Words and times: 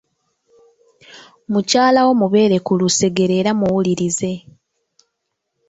Mukyalawo 1.51 2.11
mubeere 2.21 2.57
ku 2.65 2.71
lusegere 2.79 3.33
era 3.41 3.51
muwulirize. 3.59 4.31